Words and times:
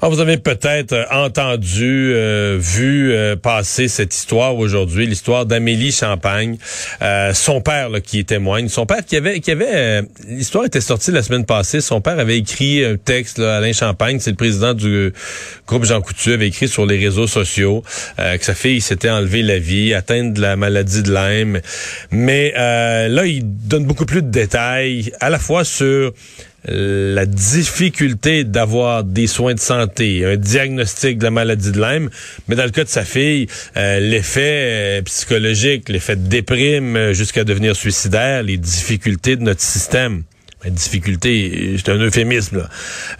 Ah, 0.00 0.08
vous 0.08 0.20
avez 0.20 0.36
peut-être 0.36 0.92
euh, 0.92 1.04
entendu, 1.10 2.12
euh, 2.14 2.56
vu 2.56 3.10
euh, 3.10 3.34
passer 3.34 3.88
cette 3.88 4.14
histoire 4.14 4.54
aujourd'hui, 4.54 5.08
l'histoire 5.08 5.44
d'Amélie 5.44 5.90
Champagne, 5.90 6.56
son 7.34 7.60
père 7.60 7.88
là, 7.88 8.00
qui 8.00 8.24
témoigne, 8.24 8.68
son 8.68 8.86
père 8.86 9.04
qui 9.04 9.16
avait, 9.16 9.40
qui 9.40 9.50
avait, 9.50 10.02
l'histoire 10.28 10.66
était 10.66 10.80
sortie 10.80 11.10
la 11.10 11.24
semaine 11.24 11.44
passée. 11.44 11.80
Son 11.80 12.00
père 12.00 12.20
avait 12.20 12.38
écrit 12.38 12.84
un 12.84 12.96
texte, 12.96 13.38
là, 13.38 13.56
Alain 13.56 13.72
Champagne, 13.72 14.20
c'est 14.20 14.30
le 14.30 14.36
président 14.36 14.72
du 14.72 15.12
groupe 15.66 15.84
Jean 15.84 16.00
Coutu, 16.00 16.32
avait 16.32 16.46
écrit 16.46 16.68
sur 16.68 16.86
les 16.86 16.96
réseaux 16.96 17.26
sociaux 17.26 17.82
que 18.16 18.44
sa 18.44 18.54
fille 18.54 18.80
s'était 18.80 19.10
enlevé 19.10 19.42
la 19.42 19.58
vie, 19.58 19.94
atteinte 19.94 20.34
de 20.34 20.40
la 20.40 20.54
maladie 20.54 21.02
de 21.02 21.12
Lyme. 21.12 21.60
Mais 22.12 22.52
là, 22.54 23.26
il 23.26 23.42
donne 23.44 23.84
beaucoup 23.84 24.06
plus 24.06 24.22
de 24.22 24.30
détails, 24.30 25.12
à 25.20 25.28
la 25.28 25.40
fois 25.40 25.64
sur 25.64 26.12
la 26.70 27.26
difficulté 27.26 28.44
d'avoir 28.44 29.04
des 29.04 29.26
soins 29.26 29.54
de 29.54 29.60
santé, 29.60 30.24
un 30.24 30.36
diagnostic 30.36 31.18
de 31.18 31.24
la 31.24 31.30
maladie 31.30 31.72
de 31.72 31.80
Lyme, 31.80 32.10
mais 32.48 32.56
dans 32.56 32.64
le 32.64 32.70
cas 32.70 32.84
de 32.84 32.88
sa 32.88 33.04
fille, 33.04 33.46
euh, 33.76 34.00
l'effet 34.00 34.98
euh, 34.98 35.02
psychologique, 35.02 35.88
l'effet 35.88 36.16
de 36.16 36.28
déprime 36.28 36.96
euh, 36.96 37.12
jusqu'à 37.12 37.44
devenir 37.44 37.76
suicidaire, 37.76 38.42
les 38.42 38.56
difficultés 38.56 39.36
de 39.36 39.42
notre 39.42 39.62
système 39.62 40.22
difficulté, 40.66 41.76
c'est 41.76 41.90
un 41.90 41.98
euphémisme, 41.98 42.68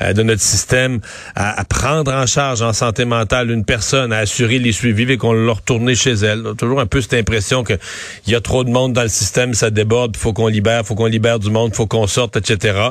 euh, 0.02 0.12
de 0.12 0.22
notre 0.22 0.40
système 0.40 1.00
à, 1.36 1.64
prendre 1.64 2.12
en 2.12 2.26
charge 2.26 2.62
en 2.62 2.72
santé 2.72 3.04
mentale 3.04 3.50
une 3.50 3.64
personne, 3.64 4.12
à 4.12 4.18
assurer 4.18 4.58
les 4.58 4.72
suivis 4.72 5.10
et 5.12 5.16
qu'on 5.16 5.32
l'a 5.32 5.52
retourné 5.52 5.94
chez 5.94 6.12
elle. 6.12 6.42
toujours 6.58 6.80
un 6.80 6.86
peu 6.86 7.00
cette 7.00 7.14
impression 7.14 7.62
qu'il 7.62 7.78
y 8.26 8.34
a 8.34 8.40
trop 8.40 8.64
de 8.64 8.70
monde 8.70 8.92
dans 8.92 9.02
le 9.02 9.08
système, 9.08 9.54
ça 9.54 9.70
déborde, 9.70 10.16
faut 10.16 10.32
qu'on 10.32 10.48
libère, 10.48 10.84
faut 10.84 10.94
qu'on 10.94 11.06
libère 11.06 11.38
du 11.38 11.50
monde, 11.50 11.74
faut 11.74 11.86
qu'on 11.86 12.06
sorte, 12.06 12.36
etc. 12.36 12.90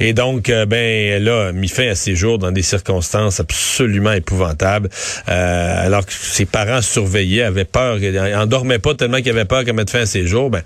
Et 0.00 0.14
donc, 0.14 0.48
euh, 0.48 0.64
ben, 0.64 0.78
elle 0.78 1.28
a 1.28 1.52
mis 1.52 1.68
fin 1.68 1.88
à 1.88 1.94
ses 1.94 2.14
jours 2.14 2.38
dans 2.38 2.52
des 2.52 2.62
circonstances 2.62 3.40
absolument 3.40 4.12
épouvantables, 4.12 4.88
euh, 5.28 5.86
alors 5.86 6.06
que 6.06 6.12
ses 6.12 6.46
parents 6.46 6.82
surveillaient, 6.82 7.42
avaient 7.42 7.64
peur, 7.64 7.98
en 8.36 8.46
dormaient 8.46 8.78
pas 8.78 8.94
tellement 8.94 9.18
qu'ils 9.18 9.30
avaient 9.30 9.44
peur 9.44 9.64
qu'elle 9.64 9.74
mette 9.74 9.90
fin 9.90 10.00
à 10.00 10.06
ses 10.06 10.26
jours. 10.26 10.50
Ben, 10.50 10.62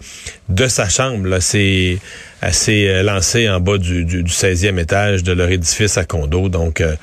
de 0.49 0.69
sa 0.69 0.89
chambre, 0.89 1.27
là, 1.27 1.41
c'est 1.41 1.99
assez 2.43 2.89
euh, 2.89 3.03
lancé 3.03 3.49
en 3.49 3.61
bas 3.61 3.79
du, 3.79 4.05
du, 4.05 4.23
16e 4.25 4.79
étage 4.79 5.23
de 5.23 5.33
leur 5.33 5.51
édifice 5.51 5.97
à 5.99 6.05
condo. 6.05 6.49
Donc, 6.49 6.81
euh, 6.81 6.95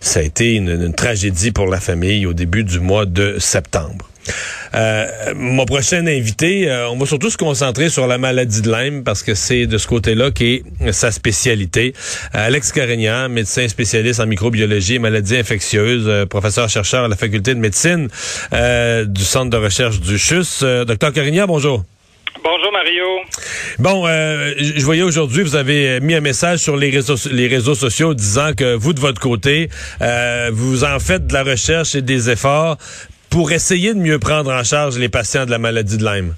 ça 0.00 0.20
a 0.20 0.22
été 0.22 0.54
une, 0.54 0.92
tragédie 0.94 1.50
pour 1.50 1.66
la 1.66 1.80
famille 1.80 2.26
au 2.26 2.32
début 2.32 2.64
du 2.64 2.80
mois 2.80 3.06
de 3.06 3.36
septembre. 3.38 4.08
Euh, 4.74 5.06
mon 5.36 5.66
prochain 5.66 6.06
invité, 6.06 6.70
on 6.90 6.96
va 6.96 7.06
surtout 7.06 7.30
se 7.30 7.36
concentrer 7.36 7.90
sur 7.90 8.06
la 8.06 8.16
maladie 8.16 8.62
de 8.62 8.72
Lyme 8.72 9.04
parce 9.04 9.22
que 9.22 9.34
c'est 9.34 9.66
de 9.66 9.76
ce 9.76 9.86
côté-là 9.86 10.30
qui 10.30 10.62
est 10.80 10.92
sa 10.92 11.10
spécialité. 11.10 11.94
Alex 12.32 12.72
Carignan, 12.72 13.28
médecin 13.28 13.68
spécialiste 13.68 14.20
en 14.20 14.26
microbiologie 14.26 14.94
et 14.94 14.98
maladies 14.98 15.36
infectieuses, 15.36 16.26
professeur-chercheur 16.28 17.04
à 17.04 17.08
la 17.08 17.16
faculté 17.16 17.54
de 17.54 17.60
médecine 17.60 18.08
du 18.50 19.24
centre 19.24 19.50
de 19.50 19.58
recherche 19.58 20.00
du 20.00 20.18
CHUS. 20.18 20.64
Docteur 20.86 21.12
Carignan, 21.12 21.46
bonjour. 21.46 21.84
Bonjour 22.44 22.72
Mario. 22.72 23.20
Bon, 23.78 24.06
euh, 24.06 24.52
je 24.58 24.84
voyais 24.84 25.02
aujourd'hui, 25.02 25.42
vous 25.42 25.56
avez 25.56 25.98
mis 26.00 26.14
un 26.14 26.20
message 26.20 26.58
sur 26.58 26.76
les 26.76 26.90
réseaux, 26.90 27.16
les 27.32 27.48
réseaux 27.48 27.74
sociaux 27.74 28.12
disant 28.12 28.52
que 28.52 28.74
vous, 28.74 28.92
de 28.92 29.00
votre 29.00 29.18
côté, 29.18 29.68
euh, 30.02 30.50
vous 30.52 30.84
en 30.84 30.98
faites 30.98 31.26
de 31.26 31.32
la 31.32 31.42
recherche 31.42 31.94
et 31.94 32.02
des 32.02 32.28
efforts 32.28 32.76
pour 33.30 33.50
essayer 33.50 33.94
de 33.94 33.98
mieux 33.98 34.18
prendre 34.18 34.52
en 34.52 34.62
charge 34.62 34.98
les 34.98 35.08
patients 35.08 35.46
de 35.46 35.50
la 35.50 35.58
maladie 35.58 35.96
de 35.96 36.04
Lyme. 36.04 36.34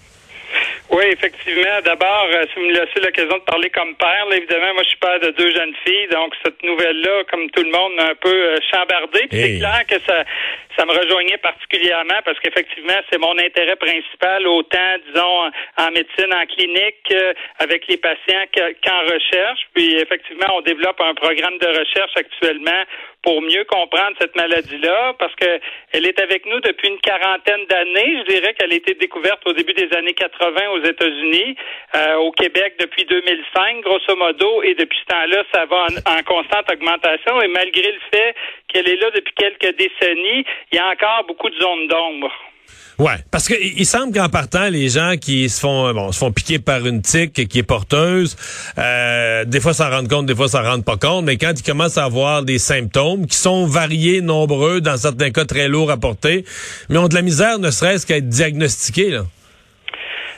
Oui, 0.91 1.05
effectivement. 1.11 1.81
D'abord, 1.85 2.29
euh, 2.33 2.45
si 2.53 2.61
vous 2.61 2.67
me 2.67 2.73
laissez 2.73 3.01
l'occasion 3.03 3.39
de 3.39 3.43
parler 3.43 3.71
comme 3.71 3.95
père, 3.97 4.25
évidemment, 4.33 4.75
moi, 4.75 4.83
je 4.85 4.89
suis 4.89 4.99
père 4.99 5.19
de 5.21 5.31
deux 5.37 5.51
jeunes 5.51 5.75
filles, 5.85 6.09
donc 6.13 6.33
cette 6.45 6.63
nouvelle-là, 6.63 7.25
comme 7.31 7.51
tout 7.51 7.63
le 7.63 7.71
monde, 7.71 7.93
m'a 7.97 8.11
un 8.11 8.15
peu 8.15 8.33
euh, 8.33 8.59
chambardé. 8.71 9.27
C'est 9.31 9.59
clair 9.59 9.83
que 9.89 9.97
ça, 10.07 10.25
ça 10.77 10.85
me 10.85 10.93
rejoignait 10.93 11.39
particulièrement 11.39 12.21
parce 12.25 12.39
qu'effectivement, 12.41 12.99
c'est 13.11 13.19
mon 13.19 13.37
intérêt 13.39 13.77
principal, 13.77 14.47
autant, 14.47 14.97
disons, 15.07 15.51
en 15.79 15.91
médecine, 15.91 16.33
en 16.35 16.47
clinique, 16.47 17.03
euh, 17.13 17.33
avec 17.59 17.87
les 17.89 17.97
patients 17.97 18.45
qu'en 18.55 19.01
recherche. 19.03 19.61
Puis, 19.75 19.97
effectivement, 19.97 20.47
on 20.55 20.61
développe 20.61 21.01
un 21.01 21.15
programme 21.15 21.59
de 21.59 21.67
recherche 21.67 22.13
actuellement 22.17 22.85
pour 23.27 23.43
mieux 23.43 23.65
comprendre 23.65 24.17
cette 24.21 24.37
maladie-là, 24.37 25.15
parce 25.19 25.35
que 25.35 25.59
elle 25.93 26.07
est 26.07 26.21
avec 26.21 26.47
nous 26.47 26.61
depuis 26.61 26.89
une 26.89 27.01
quarantaine 27.01 27.67
d'années. 27.67 28.23
Je 28.23 28.35
dirais 28.35 28.55
qu'elle 28.55 28.73
a 28.73 28.77
été 28.77 28.95
découverte 28.95 29.41
au 29.47 29.53
début 29.53 29.73
des 29.73 29.93
années 29.97 30.15
80 30.15 30.69
aux 30.71 30.85
États-Unis, 30.85 31.57
euh, 31.97 32.15
au 32.19 32.31
Québec 32.31 32.75
depuis 32.79 33.05
2005, 33.05 33.81
grosso 33.81 34.15
modo, 34.17 34.63
et 34.63 34.75
depuis 34.75 34.99
ce 35.01 35.07
temps-là, 35.07 35.43
ça 35.53 35.65
va 35.67 35.87
en, 36.07 36.23
constante 36.23 36.71
augmentation. 36.71 37.43
Et 37.43 37.49
malgré 37.49 37.91
le 37.91 38.01
fait 38.13 38.35
qu'elle 38.77 38.89
est 38.89 39.01
là 39.01 39.11
depuis 39.15 39.33
quelques 39.37 39.77
décennies, 39.79 40.45
il 40.73 40.77
y 40.77 40.79
a 40.79 40.89
encore 40.89 41.25
beaucoup 41.27 41.49
de 41.49 41.55
zones 41.55 41.89
d'ombre. 41.89 42.31
Ouais, 42.99 43.17
parce 43.31 43.47
que 43.47 43.55
il 43.55 43.85
semble 43.85 44.15
qu'en 44.15 44.29
partant, 44.31 44.69
les 44.71 44.89
gens 44.89 45.17
qui 45.21 45.51
se 45.51 45.61
font 45.61 45.93
bon 45.93 46.13
se 46.13 46.19
font 46.19 46.33
piquer 46.33 46.59
par 46.59 46.87
une 46.87 47.03
tique 47.03 47.47
qui 47.47 47.59
est 47.59 47.63
porteuse, 47.63 48.37
euh, 48.79 49.45
des 49.45 49.61
fois 49.61 49.75
s'en 49.75 49.91
rendent 49.91 50.09
compte, 50.09 50.25
des 50.27 50.35
fois 50.35 50.49
s'en 50.49 50.63
rendent 50.63 50.85
pas 50.85 50.97
compte, 50.97 51.25
mais 51.25 51.37
quand 51.37 51.53
ils 51.55 51.63
commencent 51.63 51.99
à 51.99 52.05
avoir 52.05 52.43
des 52.43 52.59
symptômes 52.59 53.27
qui 53.27 53.37
sont 53.37 53.67
variés, 53.67 54.23
nombreux, 54.23 54.81
dans 54.81 54.97
certains 54.97 55.31
cas 55.31 55.45
très 55.45 55.69
lourds 55.69 55.91
à 55.91 55.99
porter, 55.99 56.45
mais 56.89 56.97
ont 56.97 57.09
de 57.09 57.15
la 57.15 57.23
misère, 57.23 57.59
ne 57.59 57.71
serait-ce 57.71 58.07
qu'à 58.07 58.17
être 58.17 58.29
diagnostiqués. 58.29 59.19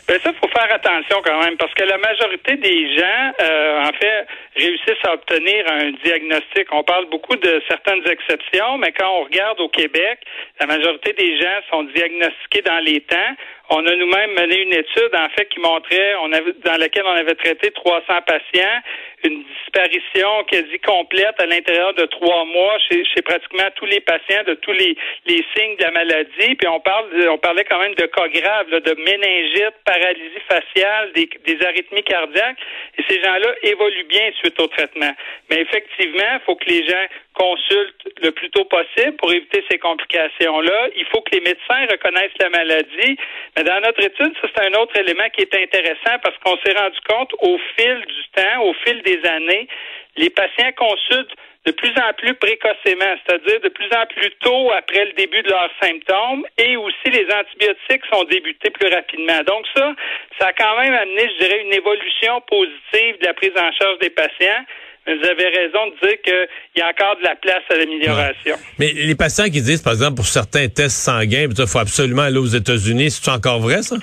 Ben 0.09 0.19
ça, 0.25 0.33
faut 0.41 0.49
faire 0.49 0.73
attention 0.73 1.21
quand 1.23 1.39
même, 1.45 1.59
parce 1.59 1.75
que 1.75 1.85
la 1.85 1.99
majorité 1.99 2.57
des 2.57 2.97
gens, 2.97 3.33
euh, 3.43 3.83
en 3.83 3.93
fait, 3.93 4.27
réussissent 4.57 5.05
à 5.05 5.13
obtenir 5.13 5.67
un 5.71 5.91
diagnostic. 6.03 6.67
On 6.73 6.83
parle 6.83 7.11
beaucoup 7.11 7.37
de 7.37 7.63
certaines 7.69 8.09
exceptions, 8.09 8.79
mais 8.79 8.93
quand 8.93 9.07
on 9.07 9.25
regarde 9.25 9.61
au 9.61 9.69
Québec, 9.69 10.21
la 10.61 10.67
majorité 10.67 11.13
des 11.13 11.39
gens 11.39 11.61
sont 11.71 11.83
diagnostiqués 11.95 12.63
dans 12.63 12.79
les 12.79 13.03
temps. 13.03 13.35
On 13.71 13.87
a 13.87 13.95
nous-mêmes 13.95 14.33
mené 14.33 14.63
une 14.63 14.73
étude, 14.73 15.15
en 15.15 15.29
fait, 15.37 15.45
qui 15.51 15.61
montrait, 15.61 16.15
on 16.23 16.33
avait, 16.33 16.55
dans 16.65 16.79
laquelle 16.79 17.05
on 17.05 17.17
avait 17.17 17.35
traité 17.35 17.71
300 17.71 18.01
patients, 18.27 18.81
une 19.25 19.45
disparition 19.45 20.45
quasi 20.45 20.79
complète 20.79 21.39
à 21.39 21.45
l'intérieur 21.45 21.93
de 21.93 22.07
trois 22.07 22.47
mois 22.47 22.79
chez, 22.89 23.05
chez, 23.05 23.21
pratiquement 23.21 23.69
tous 23.77 23.85
les 23.85 24.01
patients 24.01 24.43
de 24.47 24.55
tous 24.55 24.73
les, 24.73 24.97
les 25.27 25.45
signes 25.55 25.77
de 25.77 25.85
la 25.85 25.91
maladie. 25.91 26.55
Puis 26.55 26.67
on 26.67 26.81
parle, 26.81 27.29
on 27.29 27.37
parlait 27.37 27.65
quand 27.65 27.79
même 27.79 27.95
de 27.95 28.07
cas 28.07 28.29
graves, 28.29 28.71
de 28.71 28.95
méningite, 29.05 29.75
paralysie 29.99 30.41
faciale, 30.49 31.13
des, 31.13 31.29
des 31.47 31.67
arythmies 31.67 32.03
cardiaques. 32.03 32.59
Et 32.99 33.05
ces 33.09 33.21
gens-là 33.23 33.55
évoluent 33.63 34.09
bien 34.09 34.31
suite 34.39 34.59
au 34.61 34.67
traitement. 34.69 35.13
Mais 35.51 35.61
effectivement, 35.61 36.33
il 36.35 36.41
faut 36.47 36.57
que 36.57 36.69
les 36.69 36.87
gens 36.87 37.07
consultent 37.35 38.09
le 38.23 38.31
plus 38.31 38.51
tôt 38.51 38.65
possible 38.65 39.17
pour 39.17 39.33
éviter 39.33 39.65
ces 39.71 39.79
complications-là. 39.79 40.89
Il 40.97 41.07
faut 41.07 41.21
que 41.23 41.35
les 41.35 41.41
médecins 41.41 41.87
reconnaissent 41.91 42.39
la 42.41 42.51
maladie. 42.51 43.17
Mais 43.57 43.65
dans 43.65 43.81
notre 43.81 44.03
étude, 44.05 44.35
c'est 44.41 44.67
un 44.67 44.75
autre 44.81 44.97
élément 44.99 45.29
qui 45.33 45.43
est 45.43 45.55
intéressant 45.55 46.19
parce 46.23 46.37
qu'on 46.39 46.57
s'est 46.65 46.77
rendu 46.77 46.99
compte 47.09 47.33
au 47.41 47.59
fil 47.77 48.05
du 48.07 48.43
temps, 48.43 48.63
au 48.63 48.75
fil 48.85 49.03
des 49.03 49.25
années, 49.29 49.69
les 50.19 50.31
patients 50.31 50.73
consultent 50.77 51.35
de 51.67 51.73
plus 51.73 51.93
en 52.01 52.13
plus 52.17 52.35
précocement, 52.35 53.13
c'est-à-dire 53.23 53.61
de 53.61 53.69
plus 53.69 53.91
en 53.93 54.07
plus 54.07 54.31
tôt 54.41 54.71
après 54.73 55.05
le 55.05 55.13
début 55.13 55.43
de 55.43 55.51
leurs 55.51 55.71
symptômes 55.83 56.45
et 56.57 56.77
aussi 56.77 57.09
les 57.11 57.27
antibiotiques 57.33 58.05
sont 58.13 58.25
débutés 58.25 58.71
plus 58.71 58.89
rapidement. 58.89 59.41
Donc 59.47 59.67
ça, 59.77 59.95
ça 60.39 60.47
a 60.49 60.53
quand 60.53 60.81
même 60.81 60.95
amené, 60.95 61.29
je 61.29 61.45
dirais, 61.45 61.63
une 61.65 61.75
évolution 61.75 62.41
positive 62.49 63.21
de 63.21 63.27
la 63.27 63.35
prise 63.35 63.53
en 63.57 63.71
charge 63.73 63.99
des 64.01 64.11
patients 64.11 64.65
vous 65.09 65.27
avez 65.27 65.49
raison 65.49 65.87
de 65.87 66.07
dire 66.07 66.19
qu'il 66.23 66.49
y 66.77 66.83
a 66.83 66.89
encore 66.89 67.17
de 67.17 67.25
la 67.25 67.35
place 67.37 67.63
à 67.71 67.77
l'amélioration. 67.77 68.57
Mais 68.79 68.93
les 68.93 69.15
patients 69.15 69.47
qui 69.47 69.63
disent, 69.63 69.81
par 69.81 69.95
exemple, 69.95 70.17
pour 70.17 70.27
certains 70.27 70.69
tests 70.69 70.99
sanguins, 70.99 71.47
il 71.49 71.67
faut 71.67 71.79
absolument 71.79 72.23
aller 72.23 72.37
aux 72.37 72.45
États-Unis, 72.45 73.11
c'est 73.11 73.31
encore 73.31 73.59
vrai, 73.59 73.83
ça? 73.83 73.97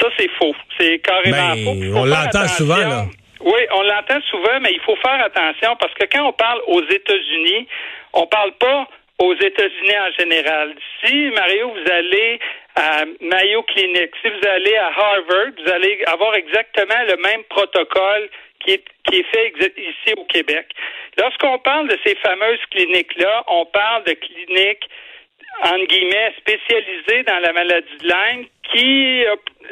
Ça, 0.00 0.08
c'est 0.18 0.28
faux. 0.36 0.52
C'est 0.76 0.98
carrément 0.98 1.54
ben, 1.54 1.64
faux. 1.64 1.98
On 1.98 2.04
l'entend 2.04 2.48
souvent, 2.48 2.78
là. 2.78 3.04
On 3.76 3.82
l'entend 3.82 4.20
souvent, 4.30 4.60
mais 4.60 4.70
il 4.72 4.80
faut 4.80 4.96
faire 4.96 5.20
attention 5.24 5.74
parce 5.76 5.92
que 5.94 6.06
quand 6.06 6.28
on 6.28 6.32
parle 6.32 6.60
aux 6.68 6.82
États-Unis, 6.82 7.66
on 8.12 8.26
parle 8.26 8.52
pas 8.52 8.88
aux 9.18 9.34
États-Unis 9.34 9.98
en 9.98 10.12
général. 10.18 10.74
Si, 11.02 11.30
Mario, 11.34 11.70
vous 11.70 11.92
allez 11.92 12.38
à 12.76 13.04
Mayo 13.20 13.62
Clinic, 13.64 14.10
si 14.22 14.28
vous 14.28 14.48
allez 14.48 14.76
à 14.76 14.86
Harvard, 14.86 15.52
vous 15.58 15.72
allez 15.72 16.02
avoir 16.06 16.34
exactement 16.34 17.02
le 17.08 17.16
même 17.16 17.42
protocole 17.44 18.28
qui 18.60 18.72
est, 18.72 18.84
qui 19.04 19.20
est 19.20 19.34
fait 19.34 19.52
ici 19.76 20.14
au 20.16 20.24
Québec. 20.24 20.66
Lorsqu'on 21.18 21.58
parle 21.58 21.88
de 21.88 21.98
ces 22.04 22.14
fameuses 22.16 22.64
cliniques-là, 22.70 23.44
on 23.48 23.66
parle 23.66 24.04
de 24.04 24.12
cliniques 24.12 24.88
entre 25.62 25.86
guillemets, 25.86 26.34
spécialisées 26.38 27.22
dans 27.24 27.38
la 27.38 27.52
maladie 27.52 27.96
de 28.00 28.08
Lyme 28.08 28.46
qui 28.72 29.24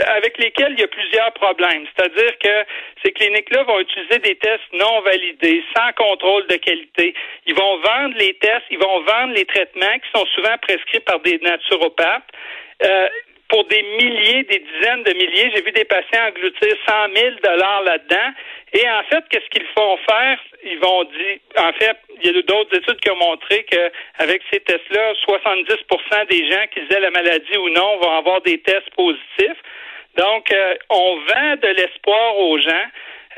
avec 0.06 0.38
lesquels 0.38 0.72
il 0.72 0.80
y 0.80 0.84
a 0.84 0.88
plusieurs 0.88 1.32
problèmes. 1.32 1.86
C'est-à-dire 1.94 2.38
que 2.38 2.64
ces 3.04 3.12
cliniques-là 3.12 3.62
vont 3.64 3.80
utiliser 3.80 4.18
des 4.18 4.36
tests 4.36 4.72
non 4.72 5.00
validés, 5.02 5.62
sans 5.76 5.92
contrôle 5.92 6.46
de 6.46 6.56
qualité. 6.56 7.14
Ils 7.46 7.54
vont 7.54 7.78
vendre 7.78 8.14
les 8.18 8.34
tests, 8.34 8.66
ils 8.70 8.78
vont 8.78 9.02
vendre 9.02 9.34
les 9.34 9.44
traitements 9.44 9.98
qui 9.98 10.18
sont 10.18 10.26
souvent 10.34 10.56
prescrits 10.62 11.00
par 11.00 11.20
des 11.20 11.38
naturopathes. 11.38 12.30
Euh, 12.84 13.08
pour 13.52 13.64
des 13.66 13.82
milliers, 13.82 14.44
des 14.44 14.60
dizaines 14.60 15.02
de 15.02 15.12
milliers. 15.12 15.52
J'ai 15.54 15.60
vu 15.60 15.72
des 15.72 15.84
patients 15.84 16.26
engloutir 16.26 16.74
100 16.88 16.94
000 17.14 17.34
dollars 17.44 17.82
là-dedans. 17.82 18.32
Et 18.72 18.88
en 18.88 19.02
fait, 19.10 19.22
qu'est-ce 19.28 19.48
qu'ils 19.50 19.68
font 19.76 19.98
faire? 20.08 20.38
Ils 20.64 20.78
vont 20.78 21.04
dire, 21.04 21.38
en 21.58 21.72
fait, 21.74 21.98
il 22.22 22.26
y 22.26 22.38
a 22.38 22.42
d'autres 22.42 22.74
études 22.74 22.98
qui 23.00 23.10
ont 23.10 23.16
montré 23.16 23.64
qu'avec 23.64 24.40
ces 24.50 24.60
tests-là, 24.60 25.12
70% 25.28 26.28
des 26.30 26.50
gens 26.50 26.64
qui 26.72 26.80
aient 26.94 27.00
la 27.00 27.10
maladie 27.10 27.58
ou 27.58 27.68
non 27.68 27.98
vont 27.98 28.16
avoir 28.16 28.40
des 28.40 28.58
tests 28.62 28.88
positifs. 28.96 29.60
Donc, 30.16 30.50
euh, 30.52 30.74
on 30.90 31.16
vend 31.28 31.56
de 31.56 31.68
l'espoir 31.68 32.38
aux 32.38 32.58
gens. 32.58 32.86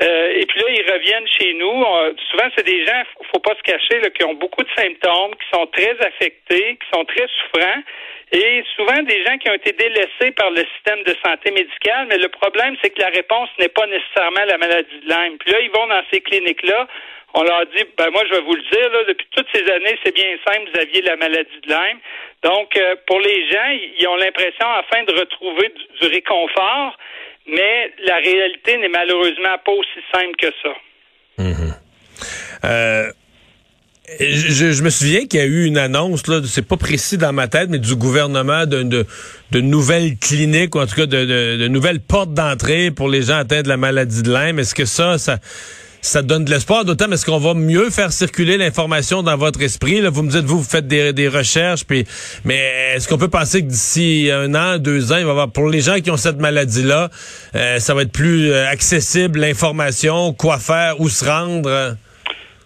Euh, 0.01 0.39
et 0.39 0.45
puis 0.45 0.59
là, 0.59 0.65
ils 0.69 0.91
reviennent 0.91 1.27
chez 1.27 1.53
nous. 1.53 1.83
souvent, 2.31 2.49
c'est 2.55 2.65
des 2.65 2.85
gens, 2.85 3.03
faut 3.31 3.39
pas 3.39 3.55
se 3.55 3.61
cacher, 3.61 3.99
là, 4.01 4.09
qui 4.09 4.23
ont 4.25 4.33
beaucoup 4.33 4.63
de 4.63 4.69
symptômes, 4.75 5.35
qui 5.35 5.57
sont 5.57 5.67
très 5.67 5.95
affectés, 6.01 6.77
qui 6.81 6.89
sont 6.93 7.05
très 7.05 7.27
souffrants 7.27 7.81
et 8.31 8.63
souvent 8.75 9.01
des 9.03 9.23
gens 9.23 9.37
qui 9.37 9.49
ont 9.49 9.53
été 9.53 9.71
délaissés 9.71 10.31
par 10.35 10.49
le 10.49 10.63
système 10.75 11.03
de 11.03 11.15
santé 11.23 11.51
médicale, 11.51 12.07
mais 12.09 12.17
le 12.17 12.27
problème, 12.29 12.75
c'est 12.81 12.89
que 12.89 13.01
la 13.01 13.09
réponse 13.09 13.49
n'est 13.59 13.69
pas 13.69 13.85
nécessairement 13.85 14.43
la 14.45 14.57
maladie 14.57 14.99
de 14.99 15.09
Lyme. 15.09 15.37
Puis 15.37 15.51
là, 15.51 15.59
ils 15.61 15.71
vont 15.71 15.87
dans 15.87 16.01
ces 16.11 16.21
cliniques-là, 16.21 16.87
on 17.33 17.43
leur 17.43 17.65
dit, 17.67 17.83
ben 17.97 18.09
moi, 18.11 18.23
je 18.27 18.33
vais 18.33 18.41
vous 18.41 18.55
le 18.55 18.61
dire, 18.61 18.89
là, 18.91 19.03
depuis 19.07 19.27
toutes 19.31 19.47
ces 19.53 19.69
années, 19.69 19.97
c'est 20.03 20.15
bien 20.15 20.37
simple, 20.47 20.69
vous 20.73 20.79
aviez 20.79 21.01
la 21.01 21.17
maladie 21.17 21.59
de 21.61 21.69
Lyme. 21.69 21.99
Donc, 22.43 22.75
euh, 22.77 22.95
pour 23.07 23.19
les 23.19 23.49
gens, 23.49 23.69
ils 23.99 24.07
ont 24.07 24.15
l'impression, 24.15 24.67
afin 24.69 25.03
de 25.03 25.13
retrouver 25.19 25.71
du, 26.01 26.07
réconfort, 26.07 26.97
mais 27.47 27.93
la 28.05 28.17
réalité 28.17 28.77
n'est 28.77 28.89
malheureusement 28.89 29.57
pas 29.63 29.71
aussi 29.71 29.99
simple 30.11 30.35
que 30.37 30.47
ça. 30.61 30.73
Mmh. 31.37 31.73
Euh 32.63 33.11
je, 34.19 34.83
me 34.83 34.89
souviens 34.89 35.25
qu'il 35.25 35.39
y 35.39 35.43
a 35.43 35.45
eu 35.45 35.65
une 35.65 35.77
annonce, 35.77 36.27
là, 36.27 36.41
c'est 36.45 36.67
pas 36.67 36.77
précis 36.77 37.17
dans 37.17 37.33
ma 37.33 37.47
tête, 37.47 37.69
mais 37.69 37.79
du 37.79 37.95
gouvernement 37.95 38.65
de, 38.65 38.83
de, 38.83 39.05
de 39.51 39.61
nouvelles 39.61 40.17
cliniques, 40.17 40.75
ou 40.75 40.79
en 40.79 40.85
tout 40.85 40.95
cas 40.95 41.05
de, 41.05 41.25
de, 41.25 41.57
de 41.57 41.67
nouvelles 41.67 41.99
portes 41.99 42.33
d'entrée 42.33 42.91
pour 42.91 43.09
les 43.09 43.23
gens 43.23 43.37
atteints 43.37 43.63
de 43.63 43.67
la 43.67 43.77
maladie 43.77 44.21
de 44.21 44.31
Lyme. 44.31 44.59
Est-ce 44.59 44.75
que 44.75 44.85
ça, 44.85 45.17
ça, 45.17 45.39
ça 46.05 46.21
donne 46.21 46.45
de 46.45 46.51
l'espoir? 46.51 46.85
D'autant, 46.85 47.11
est-ce 47.11 47.25
qu'on 47.25 47.39
va 47.39 47.53
mieux 47.53 47.89
faire 47.89 48.11
circuler 48.11 48.57
l'information 48.57 49.23
dans 49.23 49.37
votre 49.37 49.61
esprit? 49.61 50.01
Là, 50.01 50.09
vous 50.09 50.23
me 50.23 50.29
dites, 50.29 50.45
vous, 50.45 50.59
vous 50.59 50.69
faites 50.69 50.87
des, 50.87 51.13
des 51.13 51.27
recherches, 51.27 51.85
puis, 51.85 52.05
mais 52.43 52.93
est-ce 52.95 53.07
qu'on 53.07 53.17
peut 53.17 53.27
penser 53.27 53.61
que 53.61 53.67
d'ici 53.67 54.29
un 54.31 54.53
an, 54.55 54.77
deux 54.77 55.11
ans, 55.11 55.17
il 55.17 55.23
va 55.23 55.29
y 55.29 55.31
avoir, 55.31 55.51
pour 55.51 55.69
les 55.69 55.81
gens 55.81 55.99
qui 55.99 56.11
ont 56.11 56.17
cette 56.17 56.39
maladie-là, 56.39 57.09
euh, 57.55 57.79
ça 57.79 57.93
va 57.93 58.03
être 58.03 58.11
plus 58.11 58.51
euh, 58.51 58.67
accessible, 58.67 59.39
l'information, 59.39 60.33
quoi 60.33 60.59
faire, 60.59 60.99
où 60.99 61.09
se 61.09 61.25
rendre? 61.25 61.95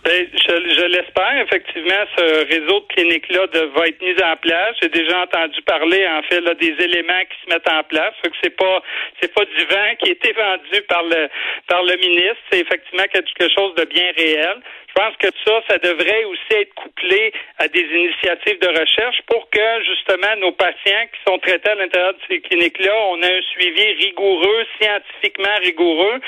Ben, 0.09 0.25
je, 0.33 0.85
l'espère. 0.87 1.37
Effectivement, 1.45 2.03
ce 2.17 2.47
réseau 2.47 2.79
de 2.79 2.87
cliniques-là 2.95 3.45
va 3.75 3.87
être 3.89 4.01
mis 4.01 4.17
en 4.23 4.35
place. 4.37 4.75
J'ai 4.81 4.89
déjà 4.89 5.21
entendu 5.21 5.61
parler, 5.61 6.07
en 6.07 6.23
fait, 6.23 6.41
là, 6.41 6.55
des 6.55 6.73
éléments 6.79 7.21
qui 7.29 7.37
se 7.45 7.53
mettent 7.53 7.69
en 7.69 7.83
place. 7.83 8.15
Fait 8.23 8.31
que 8.31 8.35
c'est 8.43 8.55
pas, 8.57 8.81
c'est 9.21 9.31
pas 9.31 9.45
du 9.45 9.65
vent 9.65 9.95
qui 9.99 10.09
a 10.09 10.11
été 10.13 10.31
vendu 10.33 10.81
par 10.87 11.03
le, 11.03 11.29
par 11.67 11.83
le 11.83 11.95
ministre. 11.97 12.41
C'est 12.51 12.61
effectivement 12.61 13.05
quelque 13.13 13.53
chose 13.53 13.75
de 13.75 13.85
bien 13.85 14.11
réel. 14.17 14.57
Je 14.89 14.93
pense 14.93 15.15
que 15.17 15.27
ça, 15.45 15.61
ça 15.69 15.77
devrait 15.77 16.23
aussi 16.25 16.61
être 16.61 16.73
couplé 16.73 17.31
à 17.57 17.67
des 17.67 17.81
initiatives 17.81 18.59
de 18.59 18.67
recherche 18.67 19.21
pour 19.27 19.49
que 19.49 19.83
justement 19.85 20.35
nos 20.37 20.51
patients 20.51 21.05
qui 21.13 21.19
sont 21.27 21.37
traités 21.39 21.69
à 21.69 21.75
l'intérieur 21.75 22.13
de 22.13 22.19
ces 22.27 22.41
cliniques-là, 22.41 22.93
on 23.09 23.21
ait 23.21 23.37
un 23.37 23.41
suivi 23.53 23.93
rigoureux, 24.05 24.65
scientifiquement 24.81 25.55
rigoureux. 25.63 26.19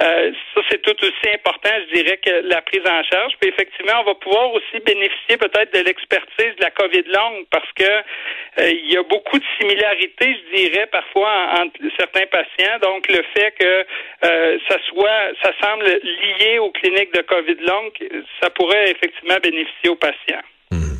Euh, 0.00 0.32
ça, 0.54 0.60
c'est 0.70 0.82
tout 0.82 0.94
aussi 1.02 1.34
important, 1.34 1.70
je 1.88 1.94
dirais, 1.94 2.18
que 2.18 2.46
la 2.48 2.62
prise 2.62 2.86
en 2.86 3.02
charge. 3.02 3.32
Puis 3.40 3.50
effectivement, 3.50 4.00
on 4.00 4.04
va 4.04 4.14
pouvoir 4.14 4.52
aussi 4.52 4.78
bénéficier 4.84 5.36
peut-être 5.36 5.72
de 5.74 5.80
l'expertise 5.84 6.54
de 6.56 6.62
la 6.62 6.70
COVID 6.70 7.02
longue 7.06 7.46
parce 7.50 7.70
que 7.72 7.84
euh, 7.84 8.70
il 8.70 8.92
y 8.92 8.96
a 8.96 9.02
beaucoup 9.02 9.38
de 9.38 9.44
similarités, 9.58 10.36
je 10.38 10.56
dirais, 10.56 10.86
parfois 10.86 11.60
entre 11.60 11.80
certains 11.98 12.26
patients. 12.26 12.78
Donc, 12.82 13.08
le 13.08 13.22
fait 13.34 13.52
que 13.58 13.86
euh, 14.24 14.58
ça 14.68 14.76
soit, 14.88 15.32
ça 15.42 15.52
semble 15.60 15.84
lié 15.84 16.58
aux 16.58 16.70
cliniques 16.70 17.12
de 17.14 17.22
COVID 17.22 17.56
longue, 17.60 17.92
ça 18.40 18.50
pourrait 18.50 18.90
effectivement 18.90 19.36
bénéficier 19.42 19.90
aux 19.90 19.96
patients. 19.96 20.44
Hmm. 20.70 20.98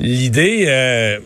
L'idée, 0.00 0.64
euh, 0.68 1.18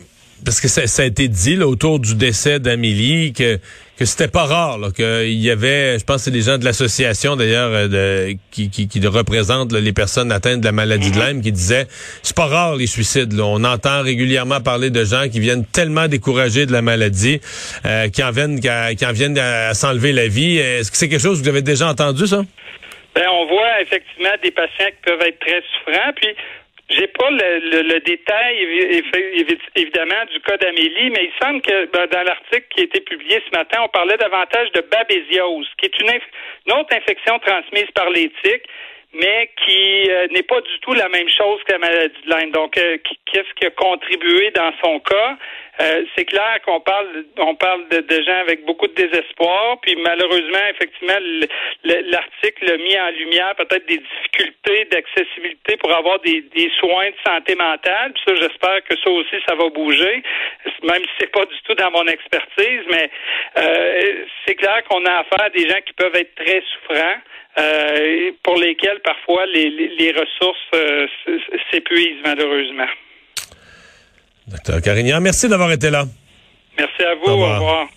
parce 0.45 0.61
que 0.61 0.67
ça, 0.67 1.01
a 1.01 1.05
été 1.05 1.27
dit 1.27 1.55
là, 1.55 1.67
autour 1.67 1.99
du 1.99 2.15
décès 2.15 2.59
d'Amélie, 2.59 3.33
que 3.33 3.59
que 3.99 4.05
c'était 4.05 4.29
pas 4.29 4.45
rare, 4.45 4.79
qu'il 4.95 5.33
y 5.33 5.51
avait, 5.51 5.99
je 5.99 6.05
pense 6.05 6.17
que 6.17 6.21
c'est 6.23 6.31
des 6.31 6.43
gens 6.43 6.57
de 6.57 6.63
l'association 6.63 7.35
d'ailleurs 7.35 7.69
euh, 7.73 8.33
qui, 8.49 8.69
qui, 8.69 8.87
qui 8.87 9.05
représentent 9.05 9.73
les 9.73 9.91
personnes 9.91 10.31
atteintes 10.31 10.61
de 10.61 10.65
la 10.65 10.71
maladie 10.71 11.11
de 11.11 11.17
mm-hmm. 11.17 11.27
Lyme 11.31 11.41
qui 11.41 11.51
disaient 11.51 11.85
c'est 12.23 12.35
pas 12.35 12.45
rare 12.45 12.77
les 12.77 12.87
suicides. 12.87 13.37
On 13.37 13.61
entend 13.65 14.01
régulièrement 14.01 14.61
parler 14.61 14.89
de 14.89 15.03
gens 15.03 15.27
qui 15.27 15.41
viennent 15.41 15.65
tellement 15.65 16.07
découragés 16.07 16.65
de 16.65 16.71
la 16.71 16.81
maladie, 16.81 17.41
euh, 17.85 18.07
qui 18.07 18.23
en 18.23 18.31
viennent, 18.31 18.61
qui, 18.61 18.69
en 19.05 19.11
viennent 19.11 19.37
à, 19.37 19.73
s'enlever 19.73 20.13
la 20.13 20.29
vie. 20.29 20.55
Est-ce 20.55 20.91
que 20.91 20.97
c'est 20.97 21.09
quelque 21.09 21.21
chose 21.21 21.39
que 21.39 21.43
vous 21.43 21.49
avez 21.49 21.61
déjà 21.61 21.89
entendu 21.89 22.25
ça? 22.25 22.43
Ben, 23.15 23.27
on 23.29 23.45
voit 23.45 23.81
effectivement 23.81 24.35
des 24.41 24.51
patients 24.51 24.87
qui 24.87 25.01
peuvent 25.03 25.21
être 25.21 25.39
très 25.39 25.61
souffrants. 25.61 26.13
Puis 26.15 26.35
j'ai 26.89 27.07
pas 27.07 27.29
le, 27.29 27.81
le, 27.83 27.99
détail, 27.99 28.57
évidemment, 29.75 30.25
du 30.31 30.39
cas 30.41 30.57
d'Amélie, 30.57 31.11
mais 31.11 31.29
il 31.29 31.31
semble 31.41 31.61
que 31.61 31.85
ben, 31.85 32.07
dans 32.07 32.23
l'article 32.23 32.65
qui 32.69 32.81
a 32.81 32.83
été 32.83 33.01
publié 33.01 33.41
ce 33.45 33.55
matin, 33.57 33.81
on 33.83 33.89
parlait 33.89 34.17
davantage 34.17 34.71
de 34.71 34.81
babésiose, 34.81 35.67
qui 35.77 35.85
est 35.85 35.99
une, 35.99 36.19
une 36.65 36.73
autre 36.73 36.95
infection 36.95 37.37
transmise 37.39 37.89
par 37.93 38.09
l'éthique 38.09 38.65
mais 39.13 39.49
qui 39.65 40.09
euh, 40.09 40.27
n'est 40.31 40.43
pas 40.43 40.61
du 40.61 40.79
tout 40.81 40.93
la 40.93 41.09
même 41.09 41.29
chose 41.29 41.59
que 41.65 41.71
la 41.71 41.79
maladie 41.79 42.21
de 42.25 42.29
Lyme. 42.29 42.51
Donc, 42.51 42.77
euh, 42.77 42.97
qu'est-ce 43.25 43.53
qui 43.55 43.65
a 43.65 43.71
contribué 43.71 44.51
dans 44.51 44.71
son 44.83 44.99
cas? 44.99 45.37
Euh, 45.81 46.03
c'est 46.15 46.25
clair 46.25 46.59
qu'on 46.65 46.81
parle 46.81 47.25
on 47.37 47.55
parle 47.55 47.87
de, 47.87 48.21
gens 48.21 48.39
avec 48.41 48.65
beaucoup 48.65 48.85
de 48.87 48.93
désespoir, 48.93 49.79
puis 49.81 49.95
malheureusement, 49.95 50.65
effectivement, 50.69 51.17
l'article 51.83 52.71
a 52.71 52.77
mis 52.77 52.99
en 52.99 53.09
lumière 53.11 53.55
peut-être 53.55 53.85
des 53.87 53.97
difficultés 53.97 54.85
d'accessibilité 54.91 55.77
pour 55.77 55.91
avoir 55.95 56.19
des, 56.19 56.41
des, 56.53 56.69
soins 56.79 57.09
de 57.09 57.15
santé 57.25 57.55
mentale. 57.55 58.11
Puis 58.13 58.23
ça, 58.27 58.35
j'espère 58.35 58.83
que 58.83 58.95
ça 59.01 59.09
aussi, 59.09 59.35
ça 59.47 59.55
va 59.55 59.69
bouger, 59.69 60.21
même 60.83 61.01
si 61.01 61.11
c'est 61.21 61.31
pas 61.31 61.45
du 61.45 61.61
tout 61.65 61.75
dans 61.75 61.91
mon 61.91 62.05
expertise, 62.07 62.83
mais 62.91 63.09
c'est 64.45 64.55
clair 64.55 64.83
qu'on 64.89 65.03
a 65.05 65.19
affaire 65.19 65.45
à 65.45 65.49
des 65.49 65.67
gens 65.67 65.79
qui 65.85 65.93
peuvent 65.93 66.15
être 66.15 66.35
très 66.35 66.61
souffrants. 66.73 67.19
Euh, 67.57 68.31
pour 68.43 68.57
lesquels 68.57 68.99
parfois 69.03 69.45
les, 69.47 69.69
les, 69.69 70.11
ressources 70.11 70.57
euh, 70.75 71.07
s'épuisent 71.71 72.21
malheureusement. 72.23 72.87
Docteur 74.47 74.81
Carignan, 74.81 75.19
merci 75.19 75.49
d'avoir 75.49 75.71
été 75.71 75.89
là. 75.89 76.05
Merci 76.77 77.03
à 77.03 77.15
vous. 77.15 77.31
Au 77.31 77.33
revoir. 77.33 77.89